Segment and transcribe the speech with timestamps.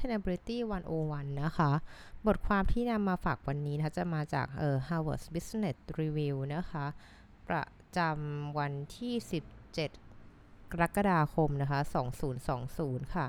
[0.00, 0.58] Sustainability
[1.00, 1.70] 101 นะคะ
[2.26, 6.86] บทความที่นำมาฝากวันนี้นะคะจะมาจากเอ่อ Harvard Business Review นะคะ
[7.48, 7.64] ประ
[7.96, 9.14] จำวันที่
[9.92, 11.80] 17 กรกฎาคมนะคะ
[12.46, 13.26] 2020 ค่ะ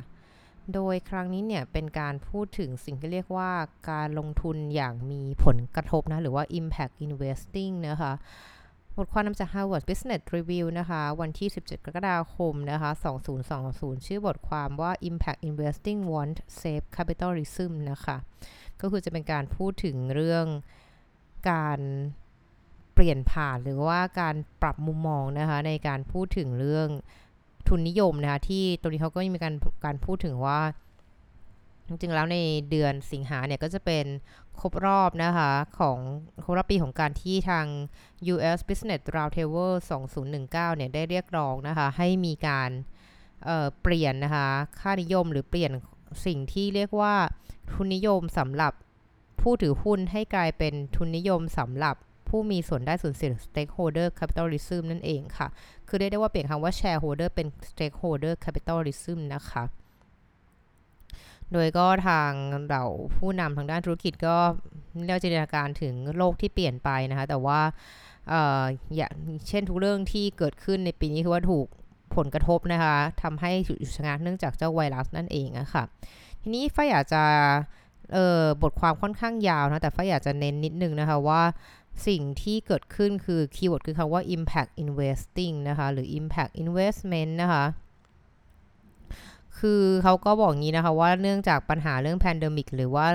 [0.73, 3.51] โดยครั้งนี้เนี่ยเป็นการพูดถึงสิ่งที่เรียกว่า
[3.91, 8.13] การลงทุนอย่างมีผลกระทบนะ หรือว่า impact investing นะคะ
[8.97, 12.91] บทความนำจาก Harvard Business Review นะคะ วันที่ 17 กรกฎาคมนะคะ
[13.49, 18.17] 2020 ชื่อบทความว่า Impact Investing Want Safe Capitalism นะคะ
[18.81, 20.45] ก็คือจะเป็นการพูดถึงเรื่อง
[21.51, 21.79] การ
[22.93, 26.87] เปลี่ยนผ่านหรือว่าการปรับมุมมองนะคะ ในการพูดถึงเรื่อง
[27.67, 30.59] ทุนนิยมนะคะ ที่ตรงนี้เขาก็มีการการพูดถึงว่า
[31.91, 32.37] จริงๆแล้วใน
[32.69, 34.05] เดือนสิงหาเนี่ยก็จะเป็น
[34.59, 35.97] ครบรอบนะคะของ
[36.43, 37.65] ครบรอบปีของการที่ทาง
[38.33, 39.73] US Business Roundtable
[40.21, 42.69] 2019 เนี่ยได้เรียกร้องนะคะให้มีการ
[43.43, 44.47] เเปลี่ยนนะคะ
[44.79, 45.71] ค่านิยมหรือเปลี่ยน
[46.25, 47.15] สิ่งที่เรียกว่า
[47.71, 48.73] ทุนนิยมสำหรับ
[49.41, 51.95] ผู้ถือหุ้นให้กลายเป็นทุนนิยมสำหรับ
[52.29, 55.47] ผู้มีส่วนได้ส่วนเสีย stakeholder capitalism นั่นเองค่ะ
[55.87, 59.63] คือได้ได้ว่าเปลี่ยนคำว่า shareholder เป็น stakeholder capitalism นะคะ
[61.53, 62.31] โดยก็ทาง
[62.69, 62.83] เรา
[63.17, 64.37] ผู้นำทางด้านธุรกิจก็
[65.05, 67.59] เรียกจินตนาการถึงโลกที่เปลี่ยนไปนะคะ แต่ว่า
[68.95, 69.13] อย่าง
[69.47, 71.67] เช่นทุกเรื่องที่เกิดขึ้นในปีนี้คือว่าถูก
[72.15, 75.83] ผลกระทบนะคะทำให้หยุดชะงักเนื่องจากเจ้าไวรัสนั่นเองอะค่ะ
[76.41, 77.23] ทีนี้ฝ้ายอยากจะ
[78.61, 81.43] บทความค่อนข้างยาวนะ แต่ฝ้ายอยากจะเน้นนิดนึงนะคะว่า
[82.07, 87.63] สิ่งที่เกิดขึ้นคือ keyword คือคำว่า impact investing นะคะ หรือ impact investment นะคะ
[89.59, 93.05] คือเขาก็บอกงี้นะคะว่าเนื่องจากปัญหาเรื่อง pandemic หรือว่า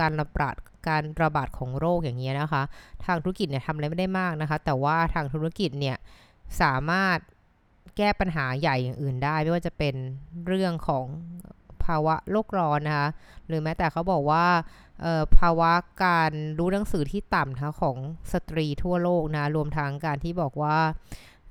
[0.00, 0.56] การระบาด
[0.88, 2.62] การระบาดของโรคอย่างเงี้ยนะคะ
[3.04, 5.96] ทางธุรกิจเนี่ยทำอะไรไม่ได้มากนะคะ แต่ว่าทางธุรกิจเนี่ย
[6.60, 7.18] สามารถ
[7.96, 9.94] แก้ปัญหาใหญ่อย่างอื่นได้ ไม่ว่าจะเป็น
[10.46, 11.06] เรื่องของ
[11.84, 13.08] ภาวะโลกร้อนนะคะ
[13.46, 14.46] หรือแม้แต่เขาบอกว่า
[15.38, 15.72] ภาวะ
[16.04, 17.96] การรู้หนังสือที่ต่ำนะของ
[18.32, 20.76] สตรีทั่วโลกนะ รวมทั้งการที่บอกว่า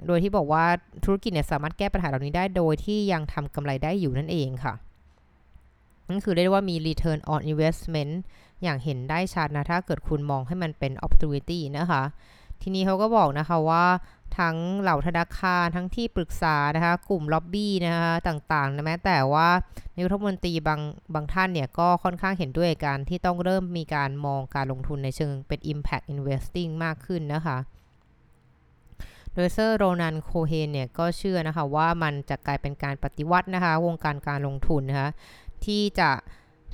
[0.08, 0.66] โดยที่บอกว่า
[1.06, 4.74] ธุรกิจเนี่ยสามารถแก้ปัญหาเหล่านี้ได้โดยที่ยังทำกำไรได้อยู่นั่นเองค่ะ
[6.10, 8.14] นั่นคือเรียกว่ามี return on investment
[8.64, 12.04] อย่างเห็นได้ชัดนะ ถ้าเกิดคุณมองให้มันเป็น opportunity นะคะ
[12.62, 13.86] ทีนี้เขาก็บอกนะคะว่า
[14.40, 19.50] ทั้งเหล่าธนาคารทั้งที่ปรึกษานะคะ กลุ่มล็อบบี้นะคะต่างๆนะแม้แต่ว่า
[19.94, 20.82] นายกรัฐมนตรีบาง
[21.14, 27.58] บางท่านเนี่ย ก็ค่อนข้างเห็นด้วยการที่ต้องเริ่มมีการมองการลงทุนในเชิงเป็น impact investing มากขึ้นนะคะ
[29.36, 35.10] โดยเซอร์โรนันโคเฮนเนี่ยก็เชื่อนะคะว่ามันจะกลายเป็นการปฏิวัตินะคะ วงการการลงทุนนะคะ
[35.66, 36.12] ที่จะ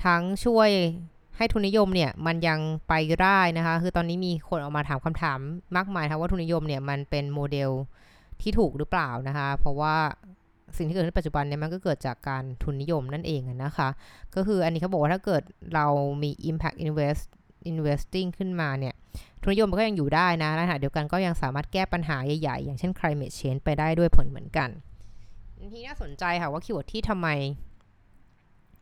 [0.05, 0.69] ทั้งช่วย
[1.37, 5.39] ให้ทุนนิยมเนี่ยมันยังไปได้นะคะ คือตอนนี้มีคนออกมาถามคำถาม
[5.75, 7.71] มากมายค่ะว่าทุนนิยมเนี่ยมันเป็นโมเดล
[8.41, 9.95] ที่ถูกหรือเปล่านะคะ เพราะว่า
[10.77, 13.89] สิ่งที่เกิดขึ้นปัจจุบันเนี่ยมันก็เกิดจากการทุนนิยมนั่นเองนะคะ
[14.35, 15.85] ก็คืออันนี้เขาบอกว่าถ้าเกิดเรา
[16.23, 17.23] มี impact invest
[17.71, 18.95] investing ขึ้นมาเนี่ย
[19.41, 24.69] ทุนนิยมมันก็ยังอยู่ได้นะและขณะเดียวกันก็ยังสามารถแก้ปัญหาใหญ่ๆ อย่างเช่น climate change ไปได้ด้วยผลเหมือนกัน
[25.73, 27.27] ที่น่าสนใจค่ะว่า keyword ที่ทำไม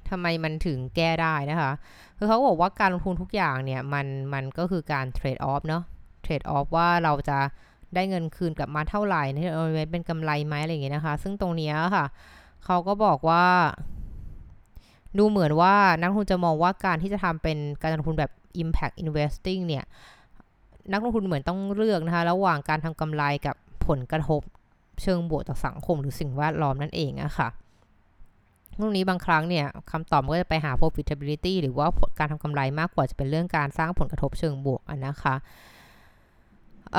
[0.09, 1.71] ทำไมมันถึงแก้ได้นะคะ
[2.17, 5.83] คือเขาบอกว่าการลงทุนทุกอย่างเนี่ย มันมันก็คือการ trade-off เนาะ
[6.21, 7.37] trade-off ว่าเราจะ
[7.95, 9.59] ได้เงินคืนกลับมาเท่าไหร่นี่เอ
[9.91, 12.05] เป็นกำไรไหมอะไรอย่างเงี้ยนะคะ ซึ่งตรงนี้ค่ะ
[12.65, 13.45] เขาก็บอกว่า
[15.17, 18.31] ดูเหมือนว่านักลงทุนจะมองว่าการที่จะทำเป็นการลงทุนแบบ
[18.63, 19.83] impact investing เนี่ย
[20.91, 23.55] นักลงทุนเหมือนต้องเลือกนะคะ ระหว่างการทำกำไรกับ
[23.87, 24.41] ผลกระทบ
[25.01, 27.49] เชิงบวกต่อสังคมหรือสิ่งแวดล้อมนั่นเองอะค่ะ
[28.79, 31.87] ตรงนี้บางครั้งเนี่ยคำตอบก็จะไปหา profitability หรือว่า
[32.19, 35.35] การทำกำไรมากกว่าจะเป็นเรื่องการสร้างผลกระทบเชิงบวกนะคะ
[36.93, 36.97] เ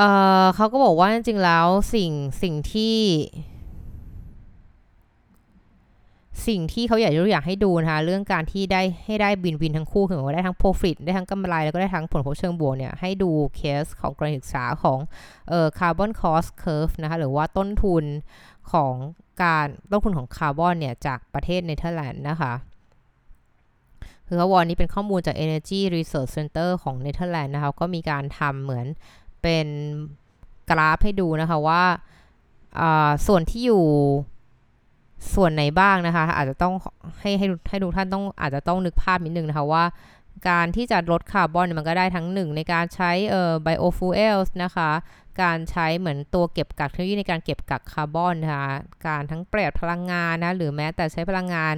[0.54, 2.10] เขาก็บอกว่าจริงๆแล้วสิ่ง
[2.42, 2.96] สิ่งที่
[6.46, 14.98] สิ่งที่เขาอยากจะอยากให้ดูนะคะเรื่องการที่ได้ให้ได้บินวินทั้งคู่คือว่าได้ทั้ง profit ได้ทั้งกำไร แล้วก็ได้ทั้งผลกระทบเชิงบวกเนี่ยให้ดูเคสของกรณีศึกษาของ
[15.48, 18.04] เอ่อ carbon cost curve นะคะหรือว่าต้นทุน
[18.72, 18.94] ของ
[19.42, 22.52] การต้นทุนของคาร์บอนเนี่ยจากประเทศเนเธอร์แลนด์นะคะ
[24.26, 28.86] คือเขาบอกนี่เป็นข้อมูลจาก Energy Research Center ของเนเธอร์แลนด์นะคะก็มีการทำเหมือน
[29.42, 29.66] เป็น
[30.70, 31.82] กราฟให้ดูนะคะว่า
[33.26, 33.86] ส่วนที่อยู่
[35.34, 36.74] ส่วนไหนบ้างนะคะ อาจจะต้อง
[37.20, 39.84] ให้ให้ให้ดูท่านต้องอาจจะต้องนึกภาพนิดนึงนะคะว่า
[40.48, 44.90] การที่จะลดคาร์บอนมันก็ได้ทั้งหนึ่งในการใช้เอ่อไบโอฟูเอลส์นะคะ
[45.42, 48.68] การใช้เหมือนตัวเก็บกักเทคโนโลยีในการเก็บกักคาร์บอนนะคะ
[49.06, 51.74] การทั้งเปลี่ยนพลังงานนะหรือแม้แต่ใช้พลังงาน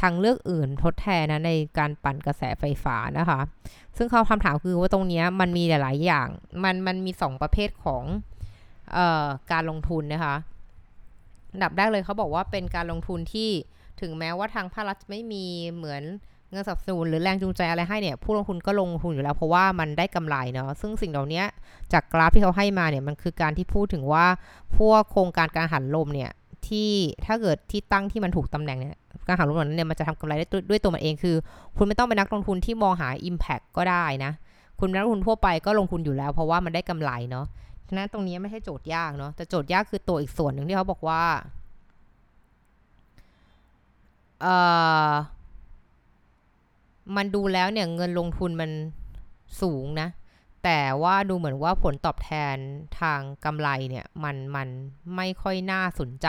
[0.00, 3.40] ทางเลือกอื่นทดแทนนะในการปั่นกระแสไฟฟ้านะคะ
[3.96, 6.28] ซึ่งเขาคำถามคือว่าตรงนี้มันมีหลาย ๆ อย่าง
[6.64, 8.04] มันมันมี 2 ประเภทของ
[8.96, 10.34] ออการลงทุนนะคะ
[11.62, 13.50] ดับแรกเลยเขาบอกว่าเป็นการลงทุนที่
[14.00, 16.02] ถึงแม้ว่าทางภาครัฐไม่มีเหมือน
[16.50, 21.42] เงินสนับสนุนหรือแรงจูงใจอะไรให้เนี่ย ผู้ลงทุนก็ลงทุนอยู่แล้วเพราะว่ามันได้กำไรเนาะซึ่งสิ่งเหล่านี้
[21.92, 24.26] จากกราฟที่เขาให้มาเนี่ยมันคือการที่พูดถึงว่า
[24.78, 26.30] พวกโครงการการหันลมเนี่ย
[26.68, 26.90] ที่
[27.26, 28.96] ถ้าเกิดที่ตั้งที่มันถูกตำแหน่งเนี่ย
[29.26, 31.36] การหันลมเหล่านั้นเนี่ยมันจะทำกำไรได้ด้วยตัวมันเองคือ
[31.76, 34.32] คุณไม่ต้องเป็นนักลงทุนที่มองหา Impact ก็ได้นะ
[34.80, 37.46] คุณนักลงทุนทั่วไปก็ลงทุนอยู่แล้ว เพราะว่ามันได้กำไรเนาะ
[37.88, 41.24] ฉะนั้นตรงนี้ไม่ใช่โจทย์ยากเนาะแต่โจทย์ยากคือตัวอีกส่วนหนึ่งที่เขาบอกว่า
[44.40, 44.46] เอ
[45.10, 45.12] อ
[47.16, 48.70] มันดูแล้วเนี่ยเงินลงทุนมัน
[49.62, 50.08] สูงนะ
[50.64, 52.56] แต่ว่าดูเหมือนว่าผลตอบแทน
[53.00, 54.68] ทางกำไรเนี่ย มันมัน
[55.16, 56.28] ไม่ค่อยน่าสนใจ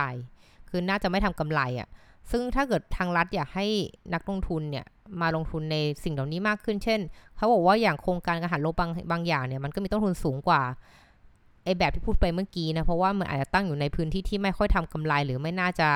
[0.70, 1.88] คือน่าจะไม่ทำกำไรอะ่ะ
[2.32, 3.68] ซึ่งถ้าเกิดทางรัฐอยากให้
[4.14, 4.86] นักลงทุนเนี่ย
[5.22, 7.00] มาลงทุนในสิ่งเหล่านี้มากขึ้น เช่น
[7.36, 10.62] เขาบอกว่าอย่างโครงการการหันลบางบางอย่างเนี่ยมันก็มีต้นทุนสูงกว่า
[11.78, 15.90] แบบที่พูดไปเมื่อกี้นะ เพราะว่ามันอาจจะตั้งอยู่ในพื้นที่ที่ไม่ค่อยทำกำไรหรือไม่น่าจะ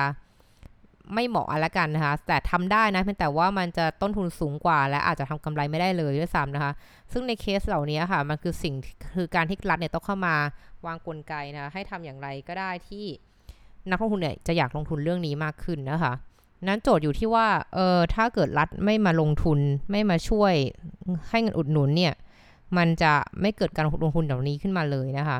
[1.14, 6.72] ไม่เหมาะอะไรกันนะคะ แต่ทำได้นะเพียงแต่ว่ามันจะต้นทุนสูงกว่า และอาจจะทำกำไรไม่ได้เลยด้วยซ้ำนะคะ
[7.12, 8.74] ซึ่งในเคสเหล่านี้ค่ะ มันคือสิ่ง
[9.14, 10.34] คือการที่รัฐเนี่ยต้องเข้ามา
[10.86, 13.04] วางกลไกนะคะให้ทำอย่างไรก็ได้ที่
[13.90, 16.12] นักลงทุนเนี่ยจะอยากลงทุนเรื่องนี้มากขึ้นนะคะ
[16.68, 19.58] นั้นโจทย์อยู่ที่ว่าเออถ้าเกิดรัฐไม่มาลงทุน
[19.90, 20.52] ไม่มาช่วย
[21.30, 22.14] ให้เงินอุดหนุนเนี่ย
[22.76, 25.38] มันจะไม่เกิดการลงทุนเหล่านี้ขึ้นมาเลยนะคะ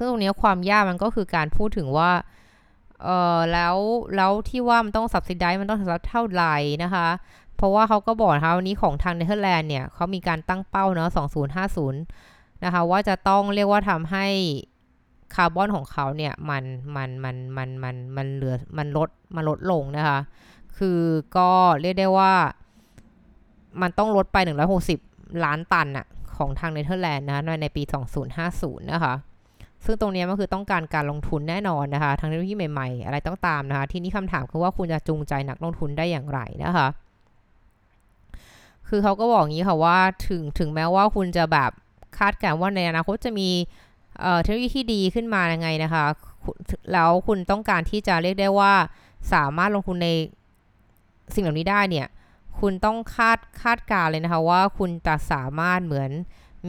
[0.00, 2.10] ซึ่งตรงนี้ความยากมันก็คือการพูดถึงว่า
[3.02, 3.76] เออแล้ว
[4.16, 7.08] แล้วที่ว่ามันต้องสับซิได้มันต้องสับเท่าไหร่นะคะ
[7.56, 11.08] เพราะว่าเขาก็บอกนะคะวันนี้ของทางเนเธอร์แลนด์เนี่ยเขามีการตั้งเป้าเนาะ
[11.86, 14.26] 2050 นะคะ ว่าจะต้องเรียกว่าทำให้
[15.34, 16.64] คาร์บอนของเขาเนี่ยมัน
[16.96, 20.18] มันมันมันมันมันเหลือมันลดมันลดลงนะคะ
[20.78, 21.00] คือ
[21.36, 21.50] ก็
[21.80, 22.32] เรียกได้ว่า
[23.82, 24.36] มันต้องลดไป
[24.90, 26.06] 160 ล้านตันอะ
[26.36, 27.82] ของทางเนเธอร์แลนด์นะในปี
[28.36, 29.14] 2050 นะคะ
[29.84, 36.88] ซึ่งตรงนี้มันคือต้องการการลงทุนแน่นอนนะคะทางเทคโนโลยีใหม่ๆ อะไรต้องตามนะคะ ที่นี้คำถามคือว่าคุณจะจูงใจนักลงทุนได้อย่างไรนะคะ
[38.88, 39.98] คือเขาก็บอกงี้ค่ะว่า
[40.28, 41.70] ถึงถึงแม้ว่าคุณจะแบบ
[42.18, 43.48] คาดการณ์ว่าในอนาคตจะมี
[44.42, 46.04] เทคโนโลยีที่ดีขึ้นมายังไงนะคะ
[46.92, 48.72] แล้วคุณต้องการที่จะเรียกได้ว่า
[49.32, 50.08] สามารถลงทุนใน
[51.34, 52.06] สิ่งเหล่านี้ได้เนี่ย
[52.60, 56.10] คุณต้องคาดคาดการณ์เลยนะคะว่าคุณจะสามารถเหมือน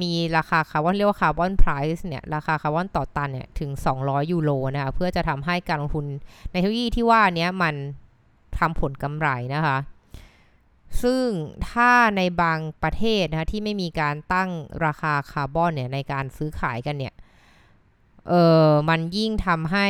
[0.01, 3.71] มีราคาคาร์บอนเรียกว่า carbon price เนี่ยราคาคาร์บอนต่อตันเนี่ยถึง
[4.01, 6.05] 200 ยูโรนะคะเพื่อจะทำให้การลงทุน
[6.51, 7.75] ในเทคโนโลยีที่ว่านี้มัน
[8.59, 9.77] ทำผลกำไรนะคะ
[11.01, 11.25] ซึ่ง
[11.69, 14.49] ถ้าในบางประเทศนะคะที่ไม่มีการตั้ง
[14.85, 17.13] ราคาคาร์บอนเนี่ยในการซื้อขายกันเนี่ย
[18.29, 18.33] เอ
[18.67, 19.87] อมันยิ่งทำให้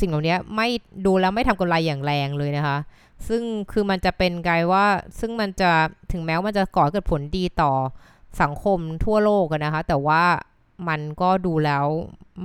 [0.00, 0.68] สิ่งเหล่านี้ไม่
[1.06, 2.78] ดูแล้วไม่ทำกำไรอย่างแรงเลยนะคะ
[3.28, 3.42] ซึ่ง
[3.72, 4.86] คือมันจะเป็นกลายว่า
[5.20, 5.70] ซึ่งมันจะ
[6.12, 7.72] ถึงแม้ว่ามันจะก่อเกิดผลดีต่อ
[8.42, 10.22] สังคมทั่วโลกนะคะ แต่ว่า
[10.88, 11.84] มันก็ดูแล้ว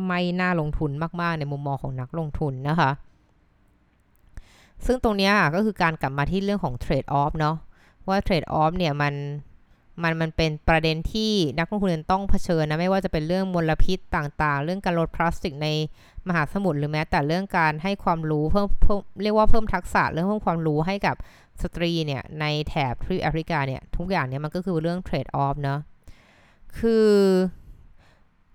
[0.07, 0.91] ไม่น่าลงทุน
[1.21, 2.91] มาก ๆ ในมุมมองของนักลงทุนนะคะ
[4.85, 7.55] ซึ่งตรงนี้ก็คือการกลับมาที่เรื่องของเทรดออฟเนาะ
[8.07, 9.13] ว่าเทรดออฟเนี่ยมัน
[10.03, 15.67] มันมันเป็นประเด็นที่นักลงทุนต้องเผชิญนะ ไม่ว่าจะเป็นเรื่องมลพิษต่างๆ เรื่องการลดพลาสติกใน
[16.27, 21.15] มหาสมุทรหรือแม้แต่เรื่องการให้ความรู้เพิ่มเพิ่มเรียกว่าเพิ่มทักษะเรื่องเพิ่มความรู้ให้กับ
[21.63, 25.79] สตรีเนี่ยในแถบทวีปแอฟริกาเนี่ยทุกอย่างเนี่ยมันก็คือเรื่องเทรดออฟเนาะ
[26.79, 27.07] คือ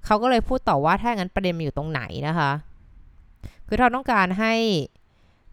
[0.05, 2.51] เขาก็เลยพูดต่อว่าถ้างั้นประเด็นมันอยู่ตรงไหนนะคะ
[3.67, 4.55] คือเราต้องการให้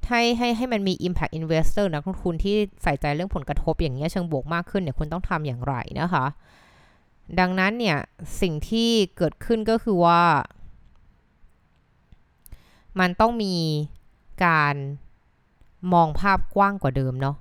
[0.08, 6.26] ให้ให้ให้มันมี impact investor นักลงทุนที่ใส่ใจเรื่องผลกระทบอย่างเงี้ยเชิงบวกมากขึ้นเนี่ยคุณต้องทำอย่างไรนะคะ
[7.40, 7.98] ดังนั้นเนี่ย
[8.42, 10.22] สิ่งที่เกิดขึ้นก็คือว่า
[13.00, 13.56] มันต้องมี
[14.46, 14.76] การ
[15.94, 17.36] มองภาพกว้างกว่าเดิมเนาะ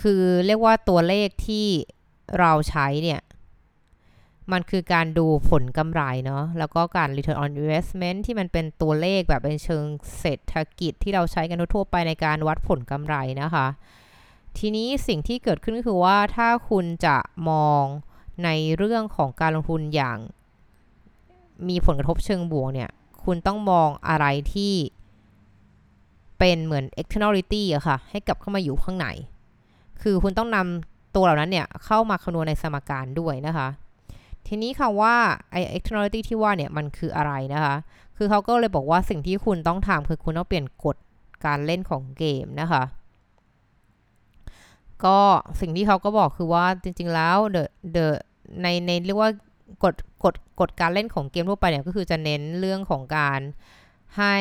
[0.00, 1.66] คือเรียกว่าตัวเลขที่
[2.38, 3.20] เราใช้เนี่ย
[4.52, 9.84] มันคือการดูผลกำไรเนาะแล้วก็การ return on investment ที่มันเป็นตัวเลขแบบเป็นเชิง
[10.18, 13.66] เศรษฐกิจที่เราใช้กันทั่วไปในการวัดผลกำไรนะคะ
[14.58, 17.16] ทีนี้สิ่งที่เกิดขึ้นก็คือว่าถ้าคุณจะ
[17.50, 17.84] มอง
[18.44, 20.18] ในเรื่องของการลงทุนอย่าง
[21.68, 22.90] มีผลกระทบเชิงบวกเนี่ย
[23.24, 24.74] คุณต้องมองอะไรที่
[26.42, 29.06] เป็นเหมือน externality อะค่ะ ให้กลับเข้ามาอยู่ข้างใน
[30.02, 33.68] คือคุณต้องนำตัวเหล่านั้นเนี่ย เข้ามาคำนวณในสมการด้วยนะคะ
[34.46, 35.14] ทีนี้ค่ะว่า
[35.50, 37.74] ไอ externality ที่ว่าเนี่ย มันคืออะไรนะคะ
[38.16, 40.96] คือเขาก็เลยบอกว่าสิ่งที่คุณต้องทำคือคุณต้องเปลี่ยนกฎ
[41.46, 42.82] การเล่นของเกมนะคะ
[45.04, 45.18] ก็
[45.60, 48.06] สิ่งที่เขาก็บอกคือว่าจริงๆแล้ว the the
[48.62, 49.30] ในในเรียกว่า
[49.84, 49.94] กฎ
[50.24, 53.40] กฎกฎการเล่นของเกมทั่วไปเนี่ยก็คือจะเน้นเรื่องของการ
[54.18, 54.36] ให้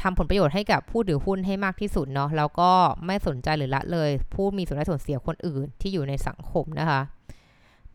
[0.00, 2.70] ทำผลประโยชน์ให้กับผู้ถือหุ้นให้มากที่สุดเนาะแล้วก็
[3.06, 7.00] ไม่สนใจหรือละเลย ผู้มีส่วนได้ส่วนเสียคนอื่นที่อยู่ในสังคมนะคะ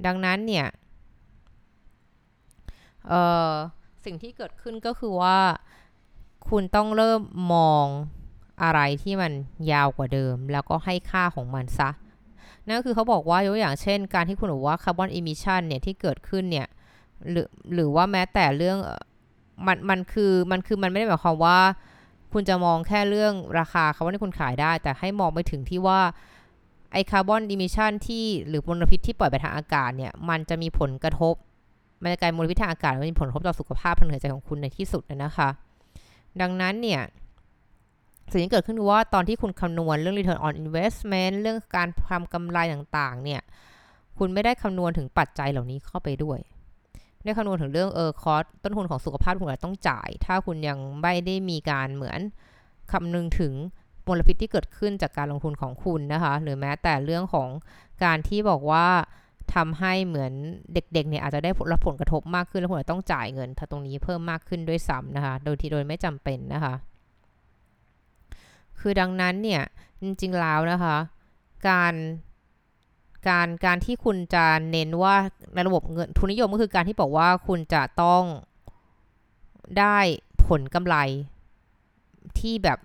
[0.06, 0.68] ดังนั้นเนี่ย
[4.06, 5.38] สิ่งที่เกิดขึ้นก็คือว่า
[6.50, 7.22] คุณต้องเริ่ม
[7.54, 7.86] มอง
[8.64, 9.32] อะไรที่มัน
[9.72, 11.90] ยาวกว่าเดิม แล้วก็ให้ค่าของมันซะ
[12.68, 16.68] นั่นคือเขาบอกว่ายกอย่างเช่น การที่คุณบอกว่า carbon emission เนี่ยที่เกิดขึ้นเนี่ย
[17.30, 18.78] หรือหรือว่าแม้แต่เรื่อง
[19.68, 21.60] มันมันคือมันคือมันไม่ได้หมายความว่า
[22.34, 26.00] คุณจะมองแค่เรื่องราคาคาร์บอนที่คุณขายได้ แต่ให้มองไปถึงที่ว่า
[26.92, 31.34] ไอ้ carbon emission ที่หรือมลพิษที่ปล่อยไปทางอากาศเนี่ย มันจะมีผลกระทบ
[32.02, 35.50] มันจะกลายมลพิษทางอากาศมันมีผลกระทบต่อสุขภาพทางเดินหายใจของคุณในที่สุดนะคะ
[36.42, 37.02] ดังนั้นเนี่ย
[38.32, 43.42] สิ่งที่เกิดขึ้นคือว่าตอนที่คุณคำนวณเรื่อง return on investment เรื่องการทำกำไรต่างๆ เนี่ย
[44.18, 46.40] คุณไม่ได้คำนวณถึงปัจจัยเหล่านี้เข้าไปด้วย
[47.24, 52.20] ได้คำนวณถึงเรื่องเออคอสต้นทุนของสุขภาพคุณอาจต้องจ่าย ถ้าคุณยังไม่ได้มีการเหมือน
[52.92, 53.54] คำนึงถึง
[54.08, 57.50] มลพิษที่เกิดขึ้นจากการลงทุนของคุณนะคะ หรือแม้แต่เรื่องของ
[58.04, 58.88] การที่บอกว่า
[59.56, 60.34] ทำให้เหมือน
[60.74, 66.74] เด็กๆเนี่ยอาจจะได้รับผลกระทบมากขึ้น แล้วคุณอาจต้องจ่ายเงินตรงนี้เพิ่มมากขึ้นด้วยซ้ำนะคะ โดยที่โดยไม่จำเป็นนะคะ
[68.80, 69.64] คือดังนั้นเนี่ย
[70.02, 70.98] จริงๆแล้วนะคะ
[71.70, 71.94] การ
[73.28, 75.16] การการที่คุณจะเน้นว่า
[75.54, 78.24] ในระบบเงินทุนนิยมก็คือการที่บอกว่าคุณจะต้อง
[79.80, 79.98] ได้
[80.48, 80.96] ผลกำไร
[82.40, 82.78] ที่แบบ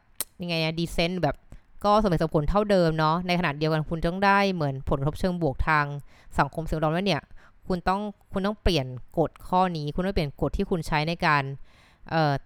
[0.43, 1.37] ยังไงอะดีเซนต์แบบ
[1.85, 5.85] ก็สมเหตุสมผลเท่าเดิมเนาะในขณะเดียวกันคุณต้องได้เหมือนผลกระทบเชิงบวกทาง
[6.39, 7.23] สังคมสิ่งแวดล้อมแล้วเนี่ย
[7.69, 8.01] คุณต้อง
[8.33, 8.87] คุณต้องเปลี่ยน
[9.19, 11.43] กฎข้อนี้ คุณต้องเปลี่ยนกฎที่คุณใช้ในการ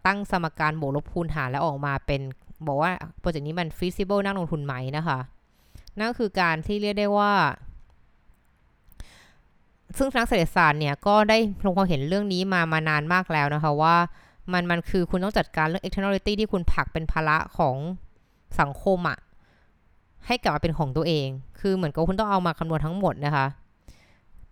[0.07, 2.21] ตั้งสมการบวกลบคูณหารแล้วออกมาเป็น
[2.67, 5.19] บอกว่าโปรเจกต์นี้มัน feasible น่าลงทุนไหมนะคะ
[5.99, 7.33] นั่นคือการที่เรียกได้ว่า
[9.97, 13.97] ซึ่งนักเศรษฐศาสตร์เนี่ยก็ได้ลงความเห็นเรื่องนี้มามานานมากแล้วนะคะว่า
[14.53, 17.77] มันมันคือคุณต้องจัดการเรื่อง externality ที่คุณผักเป็นภาระของ
[18.61, 19.19] สังคมอะ
[20.27, 21.29] ให้กลับมาเป็นของตัวเอง
[21.61, 23.47] คือเหมือนกับคุณต้องเอามาคำนวณทั้งหมดนะคะ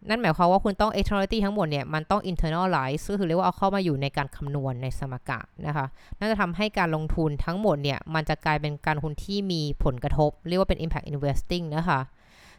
[0.08, 5.86] นั่นหมายความว่าคุณต้อง externality ทั้งหมดเนี่ยมันต้อง internalize ก็คือเรียกว่าเอาเข้ามาอยู่ในการคำนวณในสมการนะคะ
[6.18, 12.00] น่าจะทำให้การลงทุนทั้งหมดเนี่ยมันจะกลายเป็นการลงทุนที่มีผลกระทบ เรียกว่าเป็น impact investing นะคะ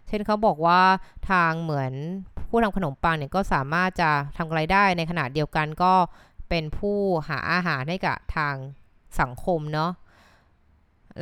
[0.08, 0.80] เช่นเขาบอกว่า
[1.30, 1.94] ทางเหมือน
[2.50, 5.94] ผู้ทำขนมปังเนี่ยก็สามารถจะทำอะไรได้ในขณะเดียวกันก็
[6.50, 6.98] เป็นผู้
[7.30, 8.56] หาอาหารให้กับทาง
[9.20, 9.92] สังคมเนาะ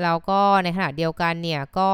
[0.01, 1.91] แล้วก็ในขณะเดียวกันเนี่ยก็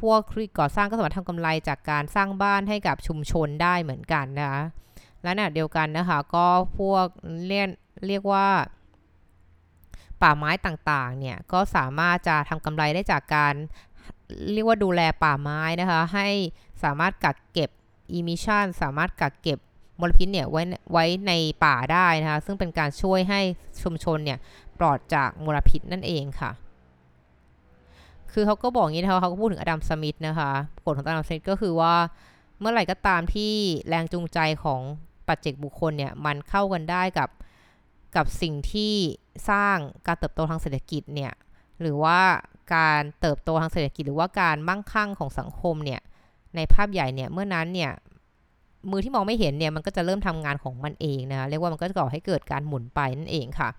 [0.00, 4.62] พวกคริก่อสร้างก็สามารถทำกำไรจากการสร้างบ้านให้กับชุมชนได้เหมือนกันนะคะ
[5.22, 6.46] และขณะเดียวกันนะคะก็
[6.78, 7.06] พวก
[7.46, 7.68] เรียก
[8.06, 8.46] เรียกว่า
[10.22, 13.54] ป่าไม้ต่างๆเนี่ยก็สามารถจะทำกำไรได้จากการ
[14.52, 16.28] เรียกว่าดูแลป่าไม้นะคะให้
[16.82, 17.70] สามารถกักเก็บ
[18.12, 19.58] emission สามารถกักเก็บ
[20.00, 21.32] มลพิษเนี่ยไว้ไว้ใน
[21.64, 23.40] ป่าได้นะคะซึ่งเป็นการช่วยให้
[23.82, 24.38] ชุมชนเนี่ย
[24.78, 26.50] ปลอดจากมลพิษนั่นเองค่ะ
[28.32, 30.50] คือเขาก็บอกอย่างนี้นะคะเขาก็พูดถึงอดัมสมิธนะคะ
[30.84, 31.94] กฎของอดัมสมิธก็คือว่า
[32.60, 33.52] เมื่อไหร่ก็ตามที่
[33.88, 34.80] แรงจูงใจของ
[35.26, 37.28] ปัจเจกบุคคลเนี่ยมันเข้ากันได้กับ
[38.16, 38.94] กับสิ่งที่
[39.50, 41.32] สร้างการเติบโตทางเศรษฐกิจเนี่ย
[41.80, 42.20] หรือว่า
[42.74, 46.00] การเติบโตทางเศรษฐกิจหรือว่าการมั่งคั่งของสังคมเนี่ย
[46.56, 47.92] ในภาพใหญ่เนี่ยเมื่อนั้นเนี่ย
[48.90, 53.70] มือที่มองไม่เห็นเนี่ยมันก็จะเริ่มทำงานของมันเองนะคะเรียกว่ามันก็จะก่อให้เกิดการหมุนไปนั่นเองค่ะ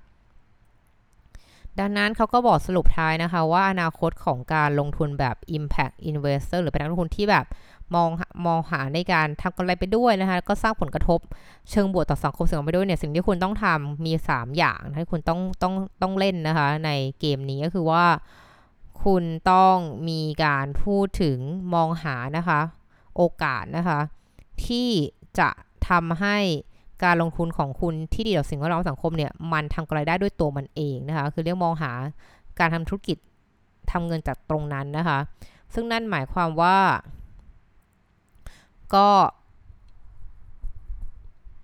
[1.79, 7.45] ดังนั้นเขาก็บอกสรุปท้ายนะคะว่าอนาคตของการลงทุนแบบ impact investor หรือเป็นนักลงทุนที่แบบ
[7.95, 8.09] มอง
[8.45, 11.19] มองหาในการทำกำไรไปด้วยนะคะก็สร้างผลกระทบ
[11.71, 18.03] เชิงบวกต่อสังคมสังคมไปด้วยเนี่ยสิ่งที่คุณต้องทำมี 3 อย่างที่คุณต้องต้องต้องเล่นนะคะในเกมนี้ก็คือว่า
[19.03, 19.77] คุณต้อง
[20.09, 21.39] มีการพูดถึง
[21.73, 22.59] มองหานะคะ
[23.15, 23.99] โอกาสนะคะ
[24.65, 24.89] ที่
[25.39, 25.49] จะ
[25.89, 26.37] ทำให้
[27.03, 31.91] การลงทุนของคุณที่ดีต่อสิ่งแวดล้อมสังคมเนี่ยมันทำกำไรได้ด้วยตัวมันเองนะคะ คือเรียกมองหา
[32.59, 33.17] การทำธุรกิจ
[33.91, 35.19] ทำเงินจากตรงนั้นนะคะ
[35.73, 36.77] ซึ่งนั่นหมายความว่า
[38.95, 39.09] ก็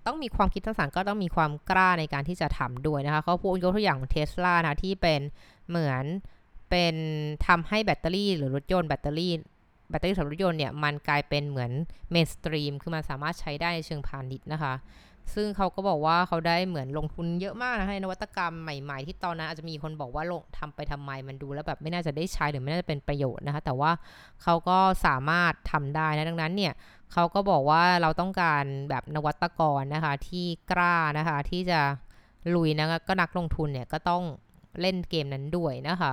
[0.06, 5.20] ต้องมีความคิดสร้างสรรค์ก็ต้องมีความกล้าในการที่จะทำด้วยนะคะเขาพูดยกตัวอย่างเทสลานะที่เป็น
[5.68, 6.04] เหมือน
[6.74, 6.96] เป็น
[7.48, 9.32] ทำให้แบตเตอรี่หรือรถยนต์แบตเตอรี่
[9.90, 11.70] แบตเตอรี่สำหรับรถยนต์เนี่ยมันกลายเป็นเหมือน
[12.10, 14.74] mainstream คือมันสามารถใช้ได้ในเชิงพาณิชย์นะคะ
[15.34, 23.90] ซึ่งเขาก็บอกว่าเขาได้เหมือนลงทุนเยอะมากนะในนวัตกรรมใหม่ๆ ที่ตอนนั้นอาจจะมีคนบอกว่าลงทำไปทำไมมันดูแล้วแบบไม่น่าจะได้ใช้หรือไม่น่าจะเป็นประโยชน์นะคะ แต่ว่า
[24.42, 26.72] เขาก็สามารถทำได้นะดังนั้นเนี่ย
[27.12, 31.80] เขาก็บอกว่าเราต้องการแบบนวัตกรนะคะที่กล้านะคะที่จะ
[32.54, 34.22] ลุยนะก็นักลงทุนเนี่ยก็ต้อง
[34.80, 36.12] เล่นเกมนั้นด้วยนะคะ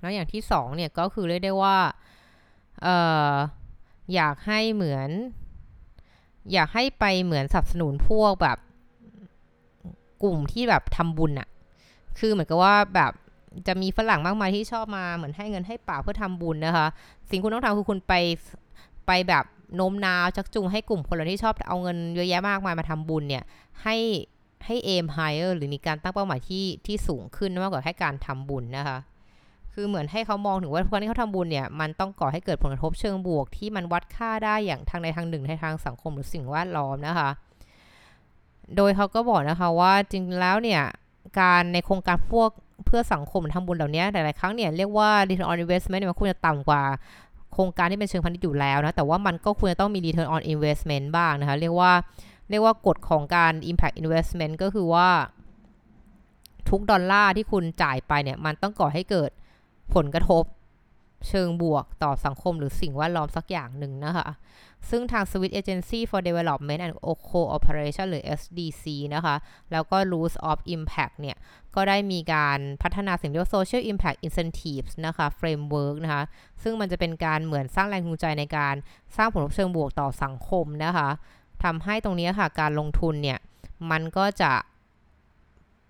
[0.00, 1.78] แล้วอย่างที่2เนี่ยก็คือเรียกได้ว่า
[2.82, 2.96] เอ่
[3.30, 3.32] อ
[4.14, 5.10] อยากให้เหมือน
[6.52, 8.58] อยากให้ไปเหมือนสนับสนุนพวกแบบ
[10.22, 11.48] กลุ่มที่แบบทำบุญอะ
[12.18, 13.12] คือเหมือนกับว่าแบบ
[13.66, 16.86] จะมีฝรั่งมากมายที่ชอบมาเหมือนให้เงินให้ป่าเพื่อทำบุญนะคะ
[17.30, 18.14] สิ่งคุณต้องทำคือคุณไป
[19.06, 19.44] ไปแบบ
[19.76, 23.44] โน้มน้าวชักจูงให้กลุ่มคนที่ชอบเอาเงินเยอะแยะมากมายมาทำบุญเนี่ย
[23.82, 23.96] ให้
[24.66, 28.98] ให้เอมไฮเออร์หรือมีการตั้งเป้าหมายที่ที่สูงขึ้นมากกว่าแค่การทำบุญนะคะ
[29.74, 37.30] คือเหมือนให้เขามองถึงว่าการที่เขาทำบุญเนี่ยมันต้องก่อให้เกิดผลกระทบเชิงบวก ที่มันวัดค่าได้อย่างทางใดทางหนึ่งในทางสังคมหรือสิ่งแวดล้อมนะคะ
[38.76, 40.82] โดยเขาก็บอกนะคะว่าจริงแล้วเนี่ย
[41.40, 42.50] การในโครงการพวก
[42.86, 46.82] เพื่อสังคมทำบุญเหล่านี้หลายๆครั้งเนี่ยเรียกว่า return on investment มันควรจะต่ำกว่า
[47.52, 51.92] โครงการที่เป็นเชิงพาณิชย์อยู่แล้วนะ แต่ว่ามันก็ควรจะต้องมี return on investment บ้างนะคะ เรียกว่า
[52.50, 55.08] เรียกว่ากฎของการ impact investment ก็คือว่า
[56.68, 59.30] ทุกดอลลาร์ที่คุณจ่ายไปเนี่ย มันต้องก่อให้เกิด
[59.96, 60.44] ผลกระทบ
[61.28, 64.28] เชิงบวกต่อสังคมหรือสิ่งแวดล้อมสักอย่างหนึ่งนะคะ
[64.90, 66.94] ซึ่งทาง Swiss Agency for Development and
[67.30, 69.34] Cooperation หรือ SDC นะคะ
[69.72, 71.36] แล้วก็ Rules of Impact เนี่ย
[71.74, 76.24] ก็ได้มีการพัฒนาสิ่งที่เรียกว่า Social Impact Incentives นะคะ Framework นะคะ
[76.62, 78.74] ซึ่งมันจะเป็นการเหมือนสร้างแรงจูงใจในการ
[79.16, 81.08] สร้างผลลัพธ์เชิงบวกต่อสังคมนะคะ
[81.64, 83.38] ทำให้ตรงนี้ค่ะ การลงทุนเนี่ย
[83.90, 84.52] มันก็จะ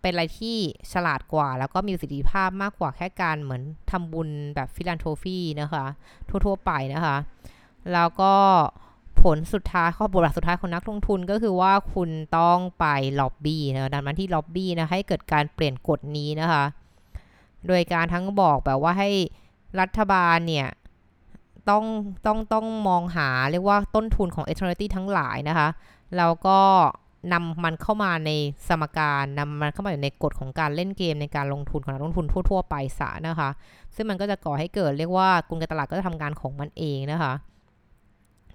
[0.01, 0.57] เป็นอะไรที่
[0.93, 5.85] ฉลาดกว่า แล้วก็มีประสิทธิภาพมากกว่าแค่การเหมือนทำบุญแบบฟิลันโทฟีนะคะ
[6.29, 7.17] ทั่วๆไปนะคะ
[7.93, 8.35] แล้วก็
[9.23, 12.87] ผลสุดท้ายข้อบทบาทสุดท้ายของนักลงทุนก็คือว่าคุณต้องไป
[13.21, 16.65] ล็อบบี้นะดังนั้นที่ล็อบบี้นะให้เกิดการเปลี่ยนกฎนี้นะคะ
[17.67, 19.11] โดยการทั้งบอกแบบว่าให้
[19.81, 20.69] รัฐบาลเนี่ย
[21.69, 21.85] ต้อง
[22.27, 25.69] ต้องต้องมองหาเรียกว่าต้นทุนของ e t e r n i t y ทั้งหลายนะคะ
[26.17, 26.59] แล้วก็
[27.33, 28.31] นำมันเข้ามาใน
[28.69, 33.51] สมการนำมันเข้ามาอยู่ในกฎของการเล่นเกมในการลงทุนของนักลงทุนทั่ว ๆ ไปสะนะคะ
[33.95, 37.35] ซึ่งมันก็จะก่อให้เกิดเรียกว่ากลไกตลาดก็จะทำงานของมันเองนะคะ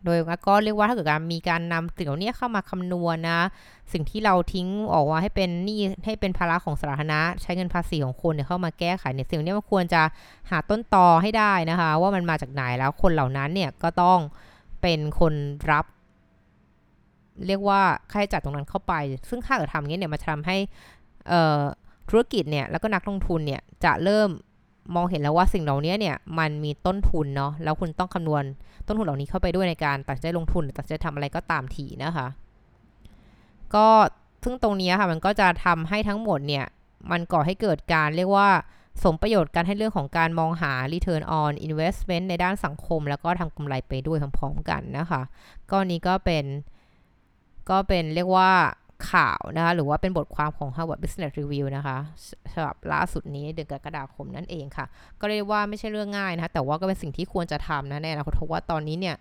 [0.06, 0.18] โดย
[0.48, 3.40] ก็เรียกว่าถ้าเกิดการมีการนำสิ่งเหล่านี้เข้ามาคำนวณนะ
[3.94, 10.02] สิ่งที่เราทิ้งออกว่าให้เป็นนี่ให้เป็นภาระของสาธารณะ ใช้เงินภาษีของคนเนี่ยเข้ามาแก้ไขเนี่ยสิ่งนี้มันควรจะ
[10.50, 14.20] หาต้นตอให้ได้นะคะ ว่ามันมาจากไหนแล้วคนเหล่านั้นเนี่ยก็ต้อง
[14.82, 15.34] เป็นคน
[15.72, 15.86] รับ
[17.48, 18.94] เรียกว่าค่าใช้จ่ายตรงนั้นเข้าไป
[19.30, 20.58] ซึ่งค่าเกิดทำอย่างนี้เนี่ยมันทำให้
[22.10, 24.30] ธุรกิจเนี่ยแล้วก็นักลงทุนเนี่ยจะเริ่ม
[24.96, 28.44] มองเห็นแล้วว่าสิ่งเหล่านี้เนี่ยมันมีต้นทุนเนาะแล้วคุณต้องคำนวณ
[28.88, 32.28] ต้นทุนเหล่านี้เข้าไปด้วยในการตัดใจลงทุนตัดใจทำอะไรก็ตามทีนะคะ
[33.76, 33.88] ก็
[34.44, 36.66] ซึ่งตรงนี้ค่ะมันก็จะทำให้ทั้งหมดเนี่ย
[37.12, 38.50] มันก่อให้เกิดการเรียกว่า
[39.04, 45.22] สมประโยชน์กันให้เรื่องของการมองหา return on investment ในด้านสังคม แล้วก็ทำกำไรไปด้วยพร้อมๆกันนะคะ
[45.72, 46.46] ก็นี้ก็เป็น
[47.70, 48.52] ก็เป็นเรียกว่า
[49.12, 51.98] ข่าวนะคะ หรือว่าเป็นบทความของ Harvard Business Review นะคะ
[52.54, 54.86] ฉบับล่าสุดนี้เดือนกรกฎาคมนั่นเองค่ะ
[55.20, 59.16] ก็เรียกว่าไม่ใช่เรื่องง่ายนะคะแต่ว่าก็เป็นสิ่งที่ควรจะทำนะแน่นะเพราะว่าตอนนี้เนี่ย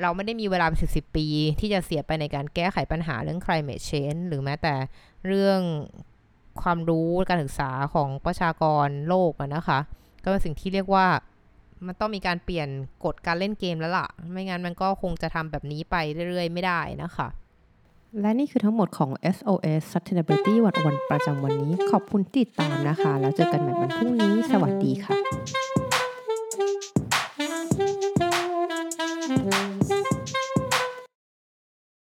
[0.00, 1.26] เราไม่ได้มีเวลาเป็นสิบสิบปี
[1.60, 4.74] ที่จะเสียไปในการแก้ไขปัญหาเรื่อง climate change หรือแม้แต่
[5.26, 5.60] เรื่อง
[6.62, 9.78] ความรู้การศึกษาของประชากรโลกนะคะ
[10.24, 11.06] ก็เป็นสิ่งที่เรียกว่า
[11.86, 12.68] มันต้องมีการเปลี่ยน
[13.04, 15.96] กฎการเล่นเกมแล้วล่ะ ไม่งั้นมันก็คงจะทำแบบนี้ไป
[16.30, 17.28] เรื่อยๆ ไม่ได้นะคะ
[18.20, 25.16] และนี่คือทั้งหมดของ SOS Sustainability วันวันประจำวันนี้ ขอบคุณติดตามนะคะ แล้วเจอกันใหม่วันพรุ่งนี้ สวัสดีค่ะ